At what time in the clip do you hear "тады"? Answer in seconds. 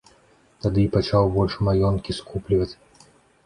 0.65-0.79